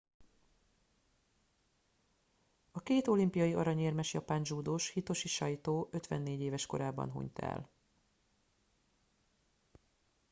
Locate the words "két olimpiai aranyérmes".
2.81-4.13